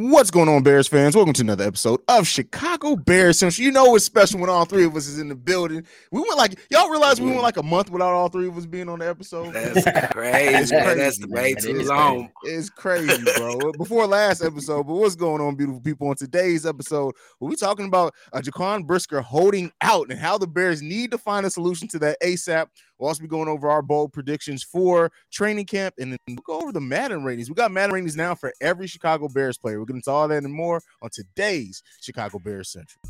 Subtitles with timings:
[0.00, 1.14] What's going on, Bears fans?
[1.14, 3.64] Welcome to another episode of Chicago Bears Central.
[3.64, 5.86] You know it's special when all three of us is in the building.
[6.10, 8.66] We went like y'all realize we went like a month without all three of us
[8.66, 9.52] being on the episode.
[9.52, 10.54] That's crazy.
[10.56, 12.28] It's crazy, That's way too It's long.
[12.42, 13.70] It's crazy, bro.
[13.78, 16.08] Before last episode, but what's going on, beautiful people?
[16.08, 20.82] On today's episode, we're talking about uh, Jaquan Brisker holding out and how the Bears
[20.82, 22.66] need to find a solution to that ASAP.
[22.98, 26.60] We'll also be going over our bold predictions for training camp and then we'll go
[26.62, 27.48] over the Madden ratings.
[27.48, 29.78] We got Madden ratings now for every Chicago Bears player.
[29.78, 33.00] We're getting to all that and more on today's Chicago Bears Central.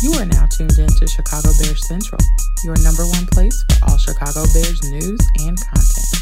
[0.00, 2.20] You are now tuned in to Chicago Bears Central,
[2.62, 6.18] your number one place for all Chicago Bears news and content.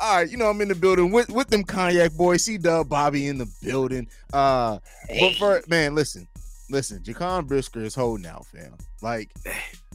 [0.00, 2.44] All right, you know I'm in the building with with them cognac boys.
[2.44, 4.06] C Dub Bobby in the building.
[4.32, 4.78] Uh,
[5.08, 6.28] but for man, listen,
[6.70, 7.00] listen.
[7.00, 8.76] Jaquan Brisker is holding out, fam.
[9.02, 9.30] Like,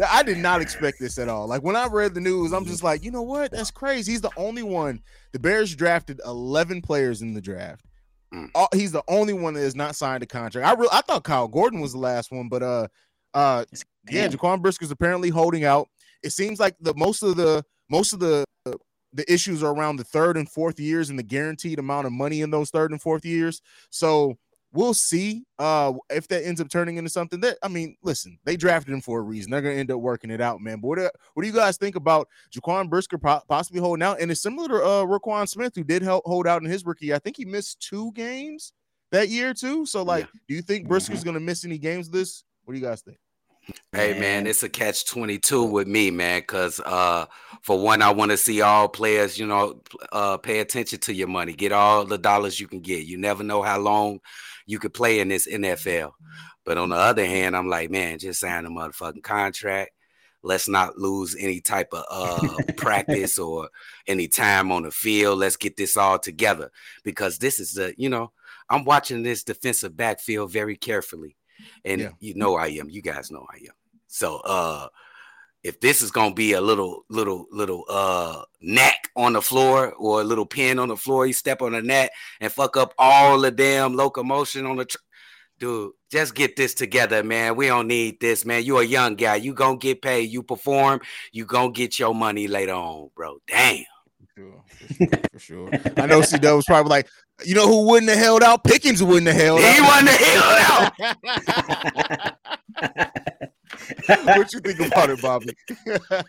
[0.09, 1.47] I did not expect this at all.
[1.47, 3.51] Like when I read the news, I'm just like, you know what?
[3.51, 4.11] That's crazy.
[4.11, 5.01] He's the only one.
[5.31, 7.85] The Bears drafted 11 players in the draft.
[8.33, 8.49] Mm.
[8.55, 10.67] All- he's the only one that has not signed a contract.
[10.67, 12.87] I re- I thought Kyler Gordon was the last one, but uh,
[13.33, 13.65] uh,
[14.09, 15.89] yeah, Jaquan Brisker is apparently holding out.
[16.23, 18.45] It seems like the most of the most of the
[19.13, 22.41] the issues are around the third and fourth years and the guaranteed amount of money
[22.41, 23.61] in those third and fourth years.
[23.91, 24.37] So
[24.73, 28.57] we'll see uh if that ends up turning into something that I mean, listen, they
[28.57, 29.51] drafted him for a reason.
[29.51, 30.79] They're gonna end up working it out, man.
[30.81, 34.19] But what do, what do you guys think about Jaquan Brisker possibly holding out?
[34.19, 37.13] And it's similar to uh Roquan Smith, who did help hold out in his rookie.
[37.13, 38.73] I think he missed two games
[39.11, 39.85] that year too.
[39.85, 42.43] So, like, do you think Brisker's gonna miss any games this?
[42.65, 43.17] What do you guys think?
[43.93, 46.41] Hey man, it's a catch 22 with me, man.
[46.43, 47.27] Cause uh
[47.61, 49.81] for one, I want to see all players, you know,
[50.11, 53.05] uh pay attention to your money, get all the dollars you can get.
[53.05, 54.19] You never know how long
[54.65, 56.11] you could play in this NFL.
[56.65, 59.91] But on the other hand, I'm like, man, just sign a motherfucking contract.
[60.41, 63.69] Let's not lose any type of uh practice or
[64.07, 65.39] any time on the field.
[65.39, 66.69] Let's get this all together
[67.03, 68.31] because this is the, you know,
[68.69, 71.37] I'm watching this defensive backfield very carefully.
[71.85, 72.09] And Yeah.
[72.19, 72.89] you know I am.
[72.89, 73.73] You guys know I am.
[74.07, 74.87] So uh
[75.63, 80.21] if this is gonna be a little little little uh knack on the floor or
[80.21, 83.39] a little pin on the floor, you step on a net and fuck up all
[83.39, 84.97] the damn locomotion on the tr-
[85.59, 85.91] dude.
[86.11, 87.55] Just get this together, man.
[87.55, 88.63] We don't need this, man.
[88.63, 89.35] You a young guy.
[89.35, 90.29] You gonna get paid.
[90.29, 90.99] You perform.
[91.31, 93.37] You gonna get your money later on, bro.
[93.47, 93.85] Damn.
[94.35, 94.63] For sure,
[95.31, 95.69] for sure.
[95.97, 97.07] I know C Dub was probably like,
[97.45, 98.63] you know who wouldn't have held out?
[98.63, 99.87] Pickens wouldn't have held He out.
[99.87, 100.91] wasn't held
[102.07, 102.35] out.
[104.37, 105.53] what you think about it, Bobby?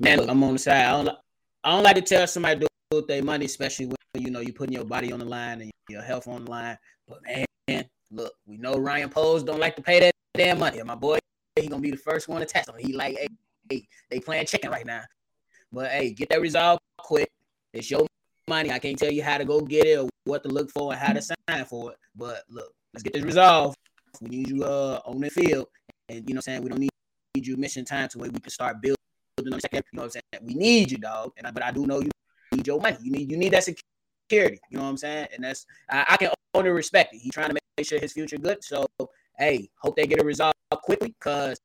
[0.00, 0.84] Man, look, I'm on the side.
[0.84, 1.16] I don't,
[1.64, 4.40] I don't like to tell somebody to do with their money, especially when you know
[4.40, 6.76] you're putting your body on the line and your health on the line.
[7.08, 7.20] But
[7.68, 10.78] man, look, we know Ryan Poles don't like to pay that damn money.
[10.78, 11.18] And my boy,
[11.56, 12.74] he gonna be the first one to test him.
[12.78, 13.28] He like, hey,
[13.70, 15.02] hey, they playing chicken right now.
[15.70, 17.30] But hey, get that resolved quick.
[17.72, 18.06] It's your
[18.48, 18.70] money.
[18.70, 21.00] I can't tell you how to go get it or what to look for and
[21.00, 21.98] how to sign for it.
[22.14, 23.76] But look, let's get this resolved.
[24.20, 25.68] We need you uh on the field,
[26.08, 26.90] and you know what I'm saying we don't need,
[27.34, 28.96] need you missing time to where we can start building
[29.36, 29.84] building on the second.
[29.92, 30.46] You know what I'm saying?
[30.46, 31.32] We need you, dog.
[31.36, 32.10] And but I do know you
[32.52, 32.96] need your money.
[33.02, 34.60] You need you need that security.
[34.70, 35.28] You know what I'm saying?
[35.34, 37.18] And that's I, I can only respect it.
[37.18, 38.62] He's trying to make sure his future good.
[38.62, 38.86] So
[39.38, 41.14] hey, hope they get it resolved quickly.
[41.20, 41.58] Cause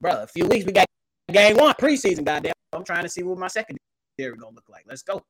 [0.00, 0.86] bro, a few weeks we got
[1.30, 2.24] game one preseason.
[2.24, 3.80] Goddamn, I'm trying to see what my secondary
[4.18, 4.84] gonna look like.
[4.86, 5.22] Let's go.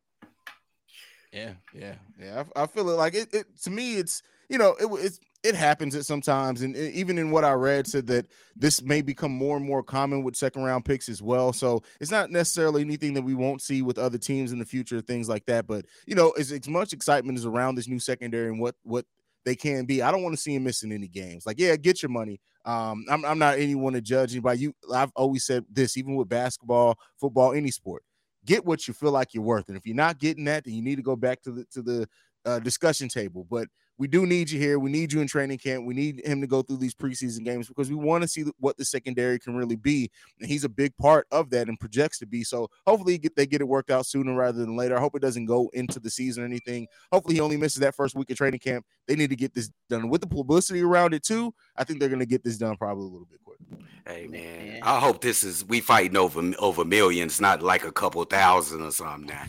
[1.33, 2.45] Yeah, yeah, yeah.
[2.57, 3.47] I, I feel it like it, it.
[3.65, 7.53] To me, it's you know, it it happens at sometimes, and even in what I
[7.53, 8.27] read said that
[8.57, 11.53] this may become more and more common with second round picks as well.
[11.53, 15.01] So it's not necessarily anything that we won't see with other teams in the future,
[15.03, 15.67] things like that.
[15.67, 19.05] But you know, as, as much excitement is around this new secondary and what what
[19.45, 21.45] they can be, I don't want to see him missing any games.
[21.47, 22.41] Like, yeah, get your money.
[22.65, 24.61] Um, I'm I'm not anyone to judge anybody.
[24.61, 28.03] You, I've always said this, even with basketball, football, any sport
[28.45, 29.69] get what you feel like you're worth.
[29.69, 31.83] And if you're not getting that, then you need to go back to the to
[31.83, 32.09] the
[32.45, 33.47] uh, discussion table.
[33.49, 33.69] But
[33.99, 34.79] we do need you here.
[34.79, 35.85] We need you in training camp.
[35.85, 38.77] We need him to go through these preseason games because we want to see what
[38.77, 40.11] the secondary can really be.
[40.39, 42.45] And he's a big part of that and projects to be.
[42.45, 44.97] So hopefully they get it worked out sooner rather than later.
[44.97, 46.87] I hope it doesn't go into the season or anything.
[47.13, 48.87] Hopefully he only misses that first week of training camp.
[49.09, 51.53] They need to get this done with the publicity around it too.
[51.77, 53.85] I think they're going to get this done probably a little bit quicker.
[54.07, 58.25] Hey man, I hope this is we fighting over over millions, not like a couple
[58.25, 59.27] thousand or something.
[59.27, 59.45] Now.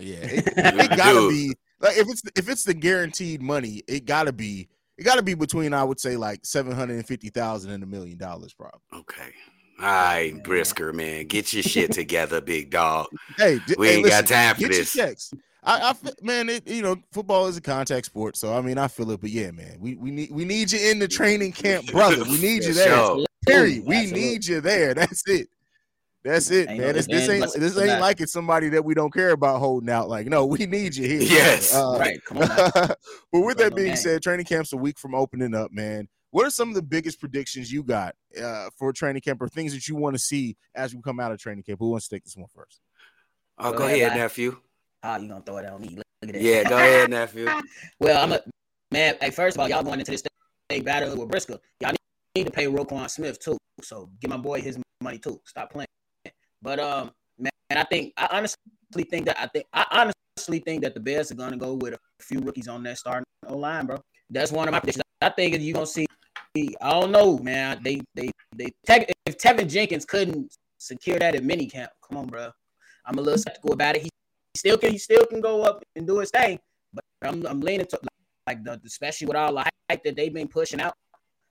[0.00, 4.32] Yeah, it, it gotta be like if it's if it's the guaranteed money, it gotta
[4.32, 7.82] be it gotta be between I would say like seven hundred and fifty thousand and
[7.82, 8.80] a million dollars, probably.
[8.94, 9.32] Okay.
[9.80, 13.08] All right, Brisker, man, get your shit together, big dog.
[13.36, 14.94] Hey, we hey, ain't listen, got time for get this.
[14.94, 15.34] Your checks.
[15.64, 18.88] I, I, man, it, you know, football is a contact sport, so I mean, I
[18.88, 19.20] feel it.
[19.20, 22.24] But yeah, man, we we need we need you in the training camp, brother.
[22.24, 22.94] We need you there.
[22.94, 23.24] Sure.
[23.46, 23.84] Period.
[23.84, 24.94] We need you there.
[24.94, 25.48] That's it.
[26.24, 26.88] That's it, Ain't man.
[26.88, 29.90] no This, this ain't this ain't like it's somebody that we don't care about holding
[29.90, 30.08] out.
[30.08, 31.22] Like, no, we need you here.
[31.22, 31.74] Yes.
[31.74, 32.24] Uh, right.
[32.24, 32.46] Come on.
[32.46, 32.96] but
[33.32, 33.96] with that being game.
[33.96, 36.08] said, training camp's a week from opening up, man.
[36.30, 39.74] What are some of the biggest predictions you got uh, for training camp or things
[39.74, 41.80] that you want to see as we come out of training camp?
[41.80, 42.80] Who wants to take this one first?
[43.58, 44.56] Oh, Go go ahead, ahead, nephew.
[45.02, 45.88] Oh, you gonna throw it on me?
[45.88, 46.40] Look at that.
[46.40, 47.48] Yeah, go ahead, nephew.
[48.00, 48.40] Well, I'm a
[48.90, 49.16] man.
[49.20, 50.22] Hey, first of all, y'all going into this
[50.70, 51.58] state battle with Brisker.
[51.80, 51.98] Y'all need,
[52.36, 53.58] need to pay Roquan Smith too.
[53.82, 55.40] So give my boy his money too.
[55.44, 55.86] Stop playing.
[56.62, 60.94] But um, man, I think I honestly think that I think I honestly think that
[60.94, 63.98] the Bears are gonna go with a few rookies on that starting line, bro.
[64.30, 65.02] That's one of my predictions.
[65.20, 66.06] I think you gonna see.
[66.54, 67.80] I don't know, man.
[67.82, 68.70] They they they.
[69.26, 72.50] If Teven Jenkins couldn't secure that at minicamp, come on, bro.
[73.04, 74.02] I'm a little skeptical about it.
[74.02, 74.10] He
[74.56, 76.58] still can he still can go up and do his thing,
[76.92, 78.00] but I'm I'm leaning to
[78.46, 80.94] like the especially with all the hype that they've been pushing out.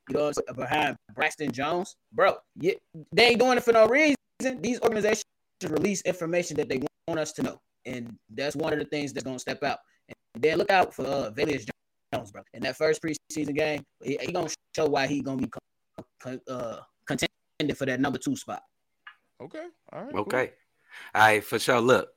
[0.10, 2.36] You know, behind Braxton Jones, bro.
[2.56, 2.74] Yeah,
[3.12, 4.16] they ain't doing it for no reason.
[4.62, 5.26] These organizations
[5.64, 9.24] release information that they want us to know, and that's one of the things that's
[9.24, 9.80] gonna step out.
[10.08, 11.66] And then look out for uh, Velus
[12.14, 12.42] Jones, bro.
[12.54, 16.42] In that first preseason game, he, he gonna show why he gonna be con- con-
[16.48, 18.64] uh, contending for that number two spot.
[19.42, 19.66] Okay.
[19.92, 20.12] All right.
[20.12, 20.22] cool.
[20.22, 20.52] Okay.
[21.16, 21.80] All right, for sure.
[21.80, 22.10] Look,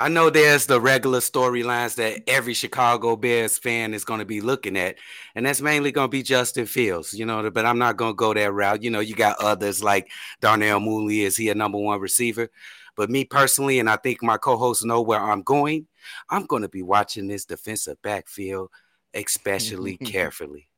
[0.00, 4.40] I know there's the regular storylines that every Chicago Bears fan is going to be
[4.40, 4.96] looking at,
[5.34, 8.16] and that's mainly going to be Justin Fields, you know, but I'm not going to
[8.16, 8.84] go that route.
[8.84, 10.08] You know, you got others like
[10.40, 11.22] Darnell Mooney.
[11.22, 12.48] Is he a number one receiver?
[12.94, 15.88] But me personally, and I think my co hosts know where I'm going,
[16.30, 18.70] I'm going to be watching this defensive backfield,
[19.14, 20.68] especially carefully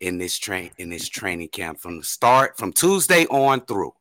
[0.00, 3.92] in this train in this training camp from the start, from Tuesday on through.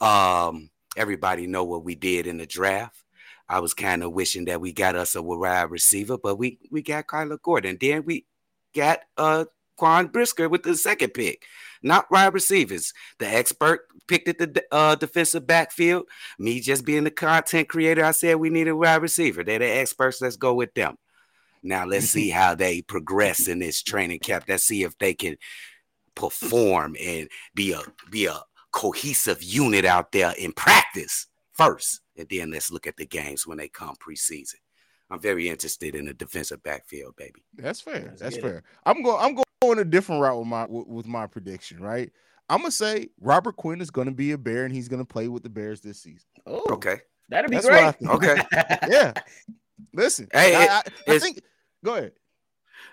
[0.00, 3.04] Um, everybody know what we did in the draft.
[3.48, 6.82] I was kind of wishing that we got us a wide receiver, but we we
[6.82, 7.78] got Kyler Gordon.
[7.80, 8.26] Then we
[8.74, 9.46] got uh
[9.76, 11.44] Quan Brisker with the second pick,
[11.82, 12.92] not wide receivers.
[13.18, 16.06] The expert picked at the uh, defensive backfield.
[16.38, 19.44] Me just being the content creator, I said we need a wide receiver.
[19.44, 20.20] They're the experts.
[20.20, 20.98] Let's go with them.
[21.62, 24.44] Now let's see how they progress in this training camp.
[24.48, 25.36] Let's see if they can
[26.14, 27.80] perform and be a
[28.10, 28.40] be a
[28.72, 33.58] cohesive unit out there in practice first, and then let's look at the games when
[33.58, 34.56] they come preseason.
[35.10, 37.42] I'm very interested in the defensive backfield, baby.
[37.56, 38.04] That's fair.
[38.08, 38.48] Let's That's get it.
[38.48, 38.62] fair.
[38.84, 39.16] I'm going.
[39.24, 41.80] I'm going a different route with my with, with my prediction.
[41.80, 42.12] Right.
[42.50, 45.42] I'm gonna say Robert Quinn is gonna be a Bear and he's gonna play with
[45.42, 46.26] the Bears this season.
[46.46, 46.96] Oh, Okay.
[47.28, 48.10] that'd be That's great.
[48.10, 48.36] Okay.
[48.90, 49.12] Yeah.
[49.94, 50.28] Listen.
[50.32, 50.70] Hey, I, it-
[51.08, 51.40] I, I think.
[51.84, 52.12] Go ahead.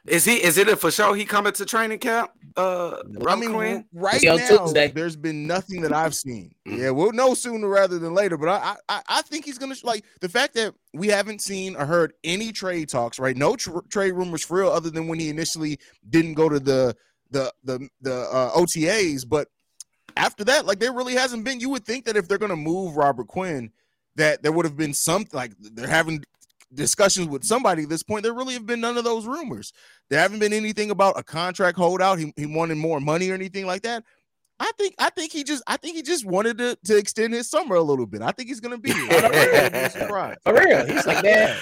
[0.05, 0.35] Is he?
[0.43, 1.15] Is it a for sure?
[1.15, 2.31] He coming to training camp?
[2.57, 3.85] Uh, I Robert mean, Quinn?
[3.93, 4.87] right See you on now, Tuesday.
[4.89, 6.53] there's been nothing that I've seen.
[6.67, 6.77] Mhm.
[6.77, 8.37] Yeah, we'll know sooner rather than later.
[8.37, 11.85] But I, I, I think he's gonna like the fact that we haven't seen or
[11.85, 13.19] heard any trade talks.
[13.19, 16.59] Right, no tr- trade rumors for real, other than when he initially didn't go to
[16.59, 16.95] the
[17.31, 19.27] the the the uh, OTAs.
[19.27, 19.47] But
[20.15, 21.59] after that, like there really hasn't been.
[21.59, 23.71] You would think that if they're gonna move Robert Quinn,
[24.15, 26.23] that there would have been something like they're having
[26.75, 28.23] discussions with somebody at this point.
[28.23, 29.73] There really have been none of those rumors.
[30.09, 32.19] There haven't been anything about a contract holdout.
[32.19, 34.03] He, he wanted more money or anything like that.
[34.59, 37.49] I think I think he just I think he just wanted to, to extend his
[37.49, 38.21] summer a little bit.
[38.21, 39.07] I think he's gonna be here.
[39.11, 40.39] I wouldn't be surprised.
[40.43, 40.85] For real.
[40.85, 41.57] He's like, man,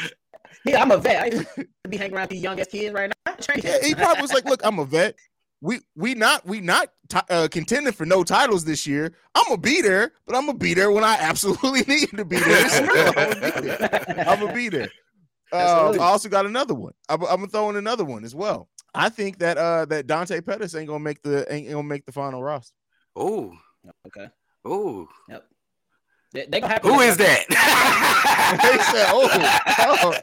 [0.66, 1.24] yeah, I'm a vet.
[1.24, 3.36] I used to be hanging around these young ass kids right now.
[3.64, 5.16] Yeah, he probably was like, "Look, I'm a vet.
[5.64, 9.14] We we not we not ti- uh, contending for no titles this year.
[9.34, 12.38] I'm gonna be there, but I'm gonna be there when I absolutely need to be
[12.38, 12.68] there.
[12.68, 14.26] So I'm gonna be there.
[14.28, 14.90] I'm gonna be there.
[15.54, 16.00] Absolutely.
[16.00, 16.92] I also got another one.
[17.08, 18.68] I'm, I'm gonna throw in another one as well.
[18.94, 22.12] I think that uh that Dante Pettis ain't gonna make the ain't gonna make the
[22.12, 22.76] final roster.
[23.16, 23.54] Oh,
[24.08, 24.28] okay.
[24.66, 25.08] oh,
[26.34, 29.12] They, they gonna have who is They said, that?
[29.14, 30.14] "Oh,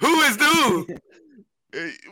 [0.00, 1.00] who is dude?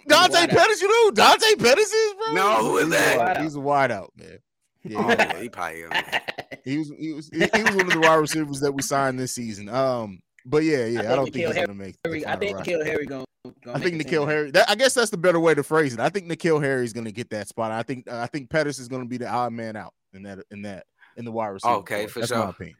[0.08, 0.48] Dante Wideout.
[0.48, 2.32] Pettis, you know who Dante Pettis is, bro?
[2.34, 3.14] No, who is He's that?
[3.14, 4.38] A wide, he's a wideout, man.
[4.82, 5.80] Yeah, Oh, yeah, he probably.
[5.80, 5.90] is.
[6.64, 9.32] he was he was he was one of the wide receivers that we signed this
[9.32, 9.68] season.
[9.68, 11.96] Um, but yeah, yeah, I, think don't think N'Keal he's gonna make.
[12.02, 12.72] the Harry, I final think roster.
[12.72, 13.24] N'Keal Harry going.
[13.66, 14.50] I think N'Keal Harry.
[14.52, 16.00] That, I guess that's the better way to phrase it.
[16.00, 17.72] I think N'Keal Harry is gonna get that spot.
[17.72, 20.62] I think I think Pettis is gonna be the odd man out in that in
[20.62, 20.86] that
[21.16, 21.74] in the wide receiver.
[21.74, 22.08] Okay, core.
[22.08, 22.38] for that's sure.
[22.38, 22.76] My opinion.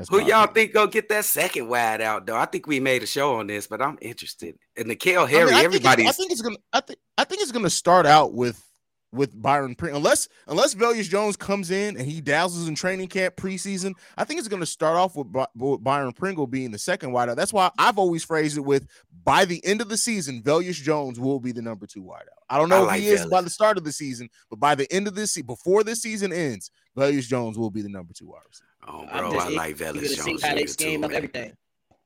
[0.00, 0.54] That's Who y'all opinion.
[0.54, 2.36] think gonna get that second wide out though?
[2.36, 4.56] I think we made a show on this, but I'm interested.
[4.76, 6.56] And N'Keal I mean, Harry, I think I think it's gonna.
[6.72, 6.98] I think.
[7.18, 8.64] I think it's gonna start out with
[9.12, 9.98] with Byron Pringle.
[9.98, 14.38] Unless unless Velus Jones comes in and he dazzles in training camp preseason, I think
[14.38, 17.36] it's gonna start off with, By- with Byron Pringle being the second wideout.
[17.36, 18.86] That's why I've always phrased it with
[19.22, 22.38] by the end of the season, Velus Jones will be the number two wideout.
[22.48, 24.58] I don't know I if like he is by the start of the season, but
[24.60, 27.88] by the end of this se- before this season ends, Velus Jones will be the
[27.90, 28.66] number two wide receiver.
[28.86, 31.16] Oh, bro, just I like Velus to see Jones how they scheme too, up man.
[31.16, 31.52] everything.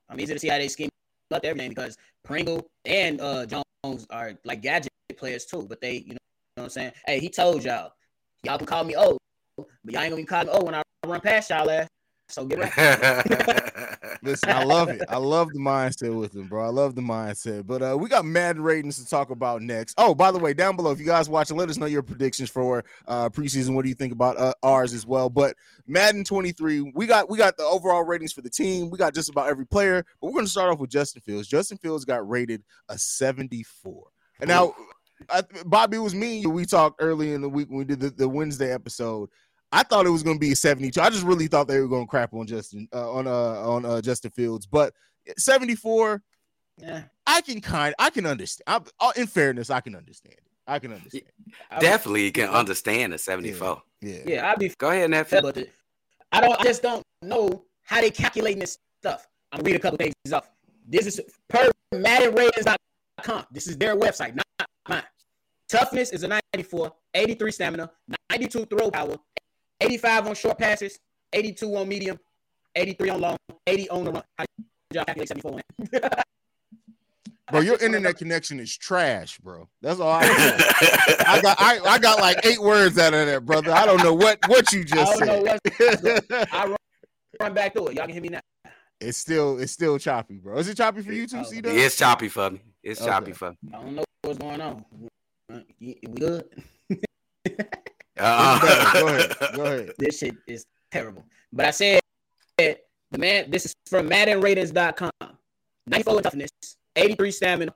[0.08, 0.88] I'm easy to see how they scheme
[1.32, 5.98] up everything because Pringle and uh Jones are like gadget players too, but they, you
[5.98, 6.18] know, you know
[6.56, 6.92] what I'm saying?
[7.06, 7.92] Hey, he told y'all,
[8.44, 9.18] y'all can call me old,
[9.56, 11.88] but y'all ain't gonna be calling me old when I run past y'all ass.
[12.28, 14.04] So get right.
[14.22, 15.02] Listen, I love it.
[15.08, 16.64] I love the mindset with him, bro.
[16.64, 17.66] I love the mindset.
[17.66, 19.94] But uh, we got mad ratings to talk about next.
[19.98, 22.48] Oh, by the way, down below, if you guys watching, let us know your predictions
[22.50, 23.74] for uh preseason.
[23.74, 25.28] What do you think about uh, ours as well?
[25.28, 28.88] But Madden 23, we got we got the overall ratings for the team.
[28.88, 31.46] We got just about every player, but we're gonna start off with Justin Fields.
[31.46, 34.04] Justin Fields got rated a 74.
[34.40, 34.74] And now
[35.30, 36.46] I, Bobby, it was me.
[36.46, 39.30] We talked early in the week when we did the, the Wednesday episode.
[39.74, 41.00] I thought it was going to be a 72.
[41.00, 43.30] I just really thought they were going to crap on Justin uh, on uh
[43.68, 44.94] on uh, Justin Fields, but
[45.36, 46.22] 74.
[46.78, 48.64] yeah, I can kind, I can understand.
[49.00, 50.44] I, uh, in fairness, I can understand it.
[50.66, 51.24] I can understand.
[51.70, 53.82] I- Definitely can understand the 74.
[54.00, 55.42] Yeah, Yeah, I'd be Go ahead, nephew.
[55.42, 55.68] but the-
[56.30, 56.60] I don't.
[56.60, 59.26] I just don't know how they calculating this stuff.
[59.50, 60.50] I'm gonna read a couple things off.
[60.86, 63.46] This is per MaddenRatings.com.
[63.50, 65.02] This is their website, not mine.
[65.68, 67.90] Toughness is a 94, 83 stamina,
[68.30, 69.16] 92 throw power,
[69.80, 70.98] 85 on short passes,
[71.32, 72.18] 82 on medium,
[72.74, 74.22] 83 on long, 80 on the run.
[74.38, 75.60] How did y'all calculate 74 on
[77.50, 79.68] bro, your internet connection is trash, bro.
[79.82, 80.56] That's all I know.
[81.26, 83.72] I got, I, I got like eight words out of that, brother.
[83.72, 85.60] I don't know what what you I just don't know said.
[86.28, 86.76] what's I run,
[87.40, 87.94] run back through it.
[87.96, 88.40] Y'all can hear me now.
[89.00, 90.56] it's still, it's still choppy, bro.
[90.58, 92.62] Is it choppy for you too, C It's choppy for me.
[92.82, 93.10] It's Okay.
[93.10, 93.56] choppy for me.
[93.72, 94.84] I don't know what's going on.
[95.80, 96.44] We good?
[98.18, 99.92] Uh, Go ahead, go ahead.
[99.98, 101.24] this shit is terrible.
[101.52, 102.00] But I said
[102.58, 105.10] the man, this is from MaddenRatings.com.
[105.86, 106.50] 94 in toughness,
[106.96, 107.74] 83 stamina,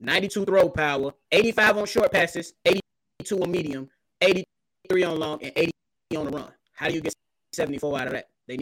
[0.00, 3.88] 92 throw power, 85 on short passes, 82 on medium,
[4.20, 5.72] 83 on long, and 80
[6.16, 6.52] on the run.
[6.74, 7.14] How do you get
[7.52, 8.26] 74 out of that?
[8.46, 8.58] They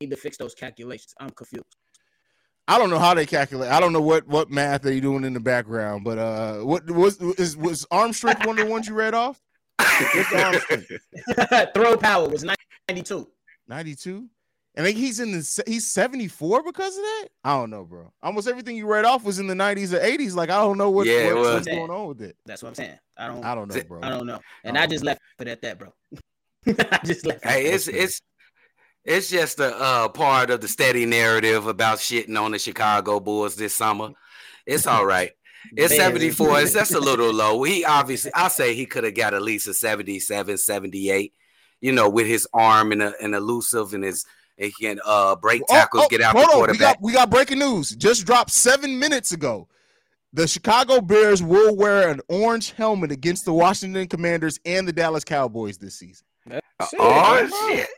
[0.00, 1.14] need to fix those calculations.
[1.20, 1.64] I'm confused.
[2.68, 3.70] I don't know how they calculate.
[3.70, 7.20] I don't know what what math they're doing in the background, but uh, what was
[7.38, 9.40] is was arm strength one of the ones you read off?
[9.78, 11.74] What's the arm strength?
[11.74, 12.44] throw power was
[12.88, 13.28] 92.
[13.68, 14.28] Ninety two.
[14.78, 17.28] I think he's in the se- he's seventy four because of that.
[17.44, 18.12] I don't know, bro.
[18.22, 20.34] Almost everything you read off was in the nineties or eighties.
[20.36, 21.54] Like I don't know what, Yeah, what- was.
[21.54, 22.36] what's going on with it.
[22.44, 22.98] That's what I'm saying.
[23.16, 23.44] I don't.
[23.44, 24.00] I don't know, bro.
[24.02, 24.38] I don't know.
[24.64, 24.80] And Oh.
[24.80, 25.92] I just left it at that, bro.
[26.66, 27.44] I just left.
[27.44, 27.48] it.
[27.50, 28.20] Hey, it's it's
[29.04, 33.56] it's just a uh, part of the steady narrative about shitting on the Chicago Bulls
[33.56, 34.10] this summer.
[34.66, 35.30] It's all right.
[35.76, 35.96] It's Bears.
[35.96, 36.60] 74.
[36.60, 37.62] It's just a little low.
[37.62, 41.32] He obviously, I say he could have got at least a 77, 78,
[41.80, 44.24] you know, with his arm and, a, and elusive and his,
[44.56, 46.70] he can uh, break Oh, tackles, oh, get out hold the on.
[46.72, 47.90] We got we got breaking news.
[47.90, 49.68] Just dropped seven minutes ago.
[50.32, 55.24] The Chicago Bears will wear an orange helmet against the Washington Commanders and the Dallas
[55.24, 56.26] Cowboys this season.
[56.98, 57.88] oh, shit.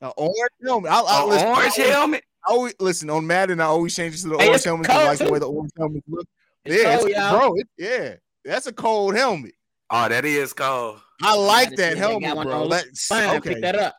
[0.00, 0.90] An orange helmet.
[0.92, 2.24] I, I, listen, orange I always- helmet?
[2.44, 3.60] I always listen on Madden.
[3.60, 4.86] I always change it to the Hey, orange it's helmet.
[4.88, 6.26] 'cause I like the way the orange helmet look.
[6.64, 7.38] It's yeah, cold, it's, y'all.
[7.38, 7.54] bro.
[7.54, 8.14] It, yeah,
[8.44, 9.54] that's a cold helmet.
[9.90, 11.00] Oh, that is cold.
[11.22, 12.62] I like that see if they got helmet, bro.
[12.62, 13.48] on That's Fine, okay.
[13.54, 13.96] pick that up.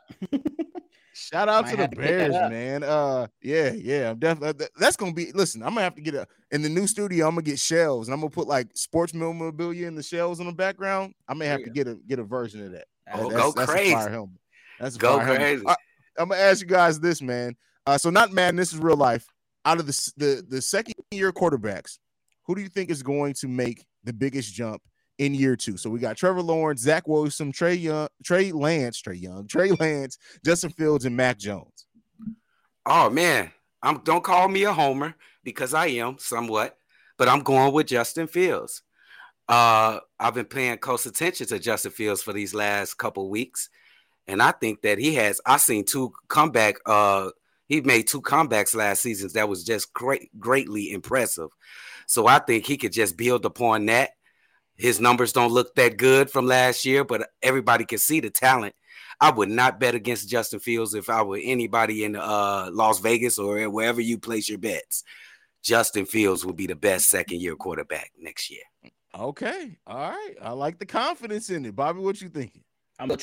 [1.14, 2.84] Shout out to the to Bears, man.
[2.84, 4.10] Uh, yeah, yeah.
[4.10, 4.66] I'm definitely.
[4.78, 5.32] That's gonna be.
[5.32, 7.28] Listen, I'm gonna have to get a in the new studio.
[7.28, 10.48] I'm gonna get shelves, and I'm gonna put like sports memorabilia in the shelves in
[10.48, 11.14] the background.
[11.28, 12.86] I may have to get a get a version of that.
[13.14, 13.94] Oh, That's- go that's a crazy.
[13.94, 14.40] fire helmet.
[14.80, 15.42] That's a Go fire helmet.
[15.42, 15.64] crazy.
[15.68, 15.76] I,
[16.22, 17.56] am gonna ask you guys this, man.
[17.86, 18.56] Uh, so not Madden.
[18.56, 19.28] This is real life.
[19.66, 22.00] Out of the the the second year quarterbacks,
[22.46, 24.82] who do you think is going to make the biggest jump
[25.18, 25.78] in year two?
[25.78, 30.18] So we got Trevor Lawrence, Zach Wilson, Trey Young, Trey Lance, Trey Young, Trey Lance,
[30.46, 31.86] Justin Fields, and Mac Jones.
[32.86, 36.78] Oh man, I'm don't call me a homer because I am somewhat,
[37.18, 38.82] but I'm going with Justin Fields.
[39.48, 43.70] Uh, I've been paying close attention to Justin Fields for these last couple weeks,
[44.28, 45.40] and I think that he has.
[45.46, 46.76] I seen two comeback.
[46.86, 47.30] Uh,
[47.68, 51.50] he made two comebacks last season that was just great, greatly impressive.
[52.08, 54.12] So I think he could just build upon that.
[54.76, 58.76] His numbers don't look that good from last year, but everybody can see the talent.
[59.22, 63.38] I would not bet against Justin Fields if I were anybody in uh, Las Vegas
[63.38, 65.04] or wherever you place your bets.
[65.62, 68.64] Justin Fields will be the best second year quarterback next year.
[69.18, 69.78] Okay.
[69.86, 70.36] All right.
[70.42, 71.76] I like the confidence in it.
[71.76, 72.64] Bobby, what you thinking?
[73.00, 73.18] I'm a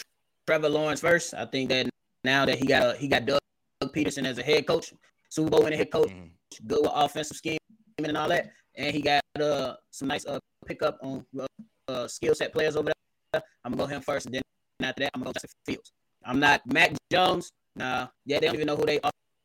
[0.46, 1.34] Trevor Lawrence first.
[1.34, 1.90] I think that
[2.24, 3.40] now that he got a, he got Doug
[3.82, 4.94] Pederson as a head coach,
[5.28, 6.66] Super Bowl winning head coach, mm-hmm.
[6.66, 7.58] good with offensive scheme
[7.98, 11.46] and all that, and he got uh, some nice uh, pickup on uh,
[11.88, 12.90] uh, skill set players over
[13.32, 13.42] there.
[13.64, 14.42] I'm gonna go him first, and then
[14.82, 15.92] after that, I'm gonna go Justin Fields.
[16.24, 17.52] I'm not Mac Jones.
[17.76, 18.98] Nah, yeah, they don't even know who they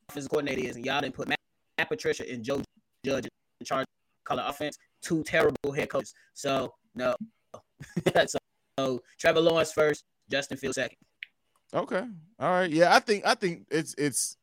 [0.10, 1.39] offensive coordinator is, and y'all didn't put Matt,
[1.77, 2.62] Matt Patricia and Joe
[3.06, 3.27] Judge
[3.60, 4.77] in charge of color offense.
[5.01, 6.13] Two terrible head coaches.
[6.34, 7.15] So no.
[7.54, 8.38] so,
[8.80, 10.98] so Trevor Lawrence first, Justin Fields second.
[11.74, 12.04] Okay.
[12.39, 12.70] All right.
[12.70, 14.38] Yeah, I think I think it's it's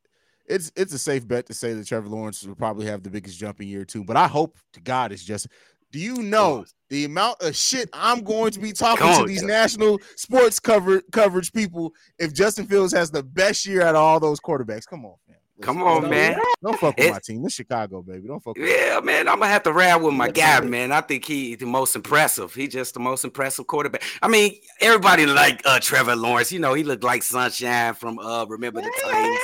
[0.45, 3.37] it's it's a safe bet to say that Trevor Lawrence will probably have the biggest
[3.37, 4.03] jumping year too.
[4.03, 5.47] But I hope to God it's just
[5.91, 9.99] do you know the amount of shit I'm going to be talking to these national
[10.15, 14.39] sports cover coverage people if Justin Fields has the best year out of all those
[14.39, 14.85] quarterbacks?
[14.85, 15.37] Come on, man.
[15.61, 16.37] Come on, man.
[16.63, 17.43] Don't fuck with my team.
[17.45, 18.27] It's Chicago, baby.
[18.27, 18.57] Don't fuck.
[18.59, 19.07] yeah, me.
[19.07, 19.27] man.
[19.27, 20.91] I'm gonna have to ride with my guy, man.
[20.91, 22.53] I think he's the most impressive.
[22.53, 24.03] He's just the most impressive quarterback.
[24.21, 26.51] I mean, everybody like uh, Trevor Lawrence.
[26.51, 29.39] You know, he looked like Sunshine from uh, Remember the Titans.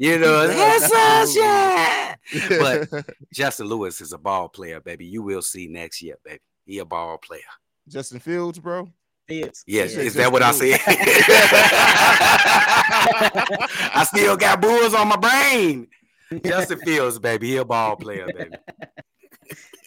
[0.00, 0.48] You know,
[0.80, 2.16] Sunshine.
[2.58, 5.06] but Justin Lewis is a ball player, baby.
[5.06, 6.40] You will see next year, baby.
[6.68, 7.40] He a ball player.
[7.88, 8.90] Justin Fields, bro.
[9.26, 9.64] Fields.
[9.66, 10.78] Yes, is that what I said?
[13.94, 15.88] I still got Bulls on my brain.
[16.44, 18.50] Justin Fields, baby, he a ball player, baby.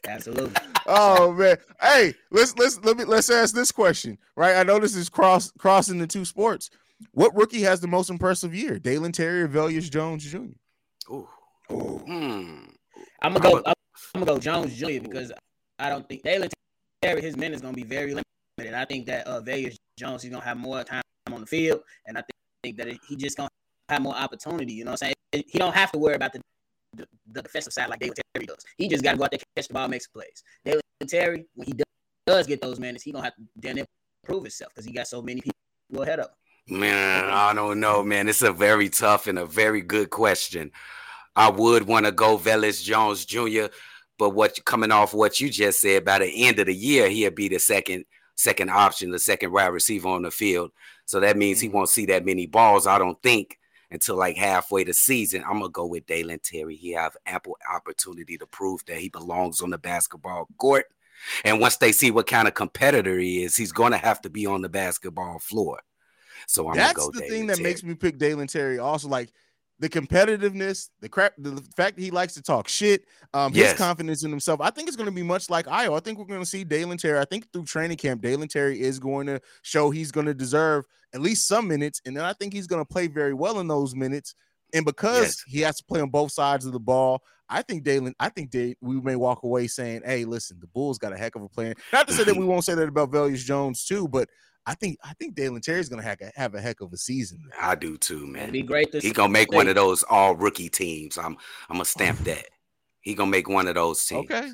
[0.07, 0.55] Absolutely.
[0.87, 1.57] Oh man.
[1.79, 4.17] Hey, let's let's let me let's ask this question.
[4.35, 4.55] Right.
[4.55, 6.71] I know this is cross crossing the two sports.
[7.11, 8.79] What rookie has the most impressive year?
[8.79, 10.37] Dalen Terry or Velus Jones Jr.?
[11.11, 11.29] Ooh.
[11.71, 12.01] Ooh.
[12.07, 12.63] Hmm.
[13.21, 13.57] I'm gonna go.
[13.67, 13.75] I'm,
[14.15, 15.03] I'm, gonna go Jones Jr.
[15.03, 15.31] because
[15.77, 16.49] I don't think Dalen
[17.01, 18.73] Terry his minutes gonna be very limited.
[18.73, 22.17] I think that uh, Velus Jones he's gonna have more time on the field, and
[22.17, 22.23] I
[22.63, 23.49] think, that he just gonna
[23.89, 24.73] have more opportunity.
[24.73, 25.45] You know what I'm saying?
[25.47, 26.41] He don't have to worry about the
[26.93, 28.63] the, the defensive side like Dalen Terry does.
[28.77, 30.43] He just got to go out there, catch the ball, make some plays.
[30.65, 31.85] Dalen Terry, when he does,
[32.27, 33.83] does get those minutes, he gonna have to then
[34.23, 36.27] prove himself because he got so many people ahead of
[36.67, 36.79] him.
[36.79, 38.29] Man, I don't know, man.
[38.29, 40.71] It's a very tough and a very good question.
[41.35, 43.73] I would want to go Velus Jones Jr.,
[44.21, 47.31] but what coming off what you just said, by the end of the year, he'll
[47.31, 48.05] be the second
[48.35, 50.69] second option, the second wide receiver on the field.
[51.05, 51.77] So that means he mm-hmm.
[51.77, 53.57] won't see that many balls, I don't think,
[53.89, 55.43] until like halfway the season.
[55.43, 56.75] I'm gonna go with Dalen Terry.
[56.75, 60.85] He have ample opportunity to prove that he belongs on the basketball court.
[61.43, 64.45] And once they see what kind of competitor he is, he's gonna have to be
[64.45, 65.79] on the basketball floor.
[66.45, 67.69] So I'm that's go the Dalen thing that Terry.
[67.69, 68.77] makes me pick Dalen Terry.
[68.77, 69.33] Also, like
[69.81, 74.23] the competitiveness, the crap, the fact that he likes to talk shit, um, his confidence
[74.23, 74.61] in himself.
[74.61, 75.97] I think it's going to be much like Ayo.
[75.97, 77.17] I think we're going to see Dalen Terry.
[77.17, 80.85] I think through training camp, Dalen Terry is going to show he's going to deserve
[81.15, 83.67] at least some minutes, and then I think he's going to play very well in
[83.67, 84.35] those minutes.
[84.71, 85.43] And because yes.
[85.47, 88.51] he has to play on both sides of the ball, I think Dalen, I think
[88.51, 91.49] they, we may walk away saying, "Hey, listen, the Bulls got a heck of a
[91.49, 94.29] plan." Not to say that we won't say that about Velus Jones too, but
[94.65, 97.49] I think I think Dalen Terry's gonna have a, have a heck of a season.
[97.59, 98.43] I do too, man.
[98.43, 98.93] It'd be great.
[98.93, 101.17] He's gonna make one of those all rookie teams.
[101.17, 101.37] I'm
[101.69, 102.45] I'm gonna stamp that.
[102.99, 104.29] He gonna make one of those teams.
[104.29, 104.49] Okay.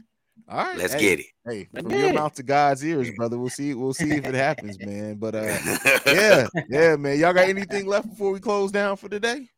[0.47, 0.77] All right.
[0.77, 1.25] Let's hey, get it.
[1.45, 3.37] Hey, from your mouth to God's ears, brother.
[3.37, 3.73] We'll see.
[3.73, 5.15] We'll see if it happens, man.
[5.15, 5.57] But uh,
[6.05, 7.19] yeah, yeah, man.
[7.19, 9.49] Y'all got anything left before we close down for today?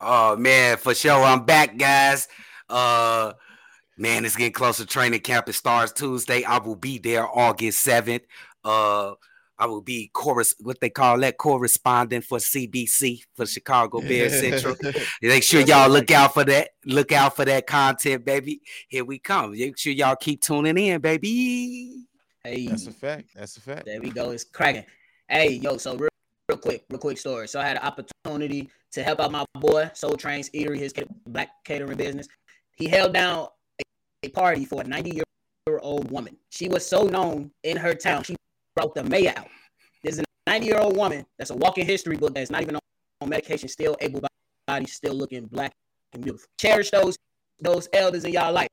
[0.00, 1.22] Oh man, for sure.
[1.22, 2.28] I'm back, guys.
[2.68, 3.32] Uh
[3.96, 4.84] man, it's getting closer.
[4.84, 5.48] Training camp.
[5.48, 6.44] It starts Tuesday.
[6.44, 8.22] I will be there August 7th.
[8.62, 9.14] Uh
[9.58, 14.76] I will be chorus what they call that correspondent for CBC for Chicago Bears Central.
[15.22, 16.70] Make sure y'all look out for that.
[16.84, 18.60] Look out for that content, baby.
[18.88, 19.52] Here we come.
[19.52, 22.06] Make sure y'all keep tuning in, baby.
[22.44, 23.30] Hey, that's a fact.
[23.34, 23.86] That's a fact.
[23.86, 24.30] There we go.
[24.30, 24.84] It's cracking.
[25.28, 26.08] Hey, yo, so real,
[26.48, 27.48] real quick, real quick story.
[27.48, 30.92] So I had an opportunity to help out my boy, Soul Trains Eatery, his
[31.26, 32.28] black catering business.
[32.76, 33.48] He held down
[33.80, 33.82] a,
[34.26, 35.24] a party for a 90 year
[35.80, 36.36] old woman.
[36.50, 38.22] She was so known in her town.
[38.22, 38.36] She
[38.76, 39.48] brought the May out.
[40.04, 42.76] There's a 90 year old woman that's a walking history book that's not even
[43.20, 44.22] on medication, still able
[44.66, 45.72] body, still looking black
[46.12, 46.46] and beautiful.
[46.58, 47.16] Cherish those
[47.60, 48.68] those elders in y'all life.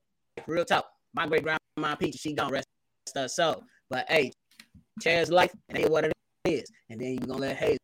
[0.46, 0.86] Real talk.
[1.14, 2.66] My great grandma Peach, she gonna rest
[3.14, 3.62] her soul.
[3.88, 4.32] But hey,
[5.00, 6.12] cherish life and ain't what it
[6.44, 6.70] is.
[6.90, 7.78] And then you gonna let Hayes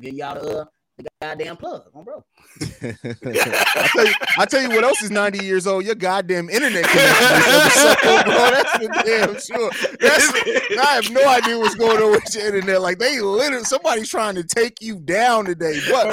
[0.00, 0.64] give y'all the uh,
[1.04, 2.24] the goddamn plug on bro.
[2.60, 5.84] I tell you, I tell you what else is 90 years old.
[5.84, 8.50] Your goddamn internet connection, bro.
[8.50, 9.70] That's for damn sure.
[10.00, 10.32] That's,
[10.78, 12.82] I have no idea what's going on with your internet.
[12.82, 15.80] Like they literally somebody's trying to take you down today.
[15.88, 16.06] What?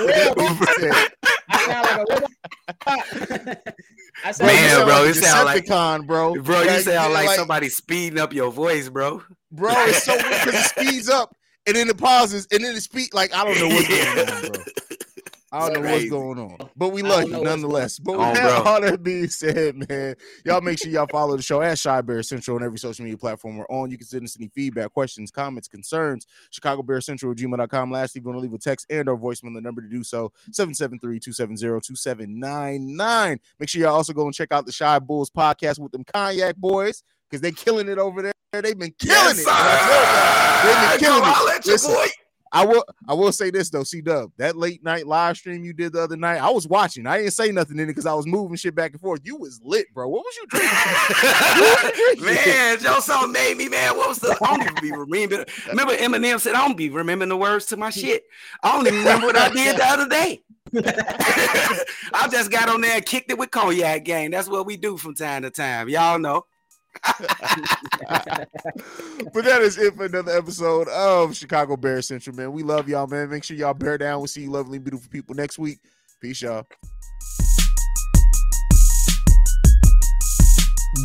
[1.50, 2.32] I sound like a robot.
[4.24, 6.42] I sound Man, like bro, you sound like bro.
[6.42, 9.22] Bro, you sound like, like somebody speeding up your voice, bro.
[9.52, 11.36] Bro, it's so weird because it speeds up
[11.68, 14.52] and then it pauses, and then it speak like I don't know what's going on,
[14.52, 14.64] bro.
[15.56, 17.98] I don't know what's going on, but we love you nonetheless.
[17.98, 21.62] But with that, all that being said, man, y'all make sure y'all follow the show
[21.62, 23.90] at Chi Bear Central on every social media platform we're on.
[23.90, 26.28] You can send us any feedback, questions, comments, concerns.
[26.50, 27.90] Chicago Bear Central at gmail.com.
[27.90, 30.04] Lastly, if you want to leave a text and or voicemail, the number to do
[30.04, 33.40] so 773-270-2799.
[33.58, 36.58] Make sure y'all also go and check out the Chi Bulls podcast with them Cognac
[36.58, 38.34] boys because they're killing it over there.
[38.52, 39.46] They've been killing yes, it.
[40.66, 41.66] They've been killing Come it.
[41.66, 42.08] Listen, boy.
[42.56, 45.74] I will I will say this though, C Dub, that late night live stream you
[45.74, 47.06] did the other night, I was watching.
[47.06, 49.20] I didn't say nothing in it because I was moving shit back and forth.
[49.26, 50.08] You was lit, bro.
[50.08, 52.26] What was you drinking?
[52.46, 53.98] man, Joe song made me, man.
[53.98, 55.46] What was the I don't even be remembering.
[55.68, 58.24] Remember Eminem said, I don't be remembering the words to my shit.
[58.64, 60.42] I don't even remember what I did the other day.
[62.14, 64.32] I just got on there and kicked it with cognac gang.
[64.32, 65.90] That's what we do from time to time.
[65.90, 66.46] Y'all know.
[69.34, 72.52] but that is it for another episode of Chicago Bear Central, man.
[72.52, 73.30] We love y'all, man.
[73.30, 74.20] Make sure y'all bear down.
[74.20, 75.80] We'll see you lovely, beautiful people next week.
[76.22, 76.66] Peace, y'all.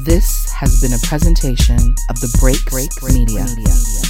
[0.05, 1.76] This has been a presentation
[2.09, 3.44] of the Break Break Media.
[3.44, 4.10] Media.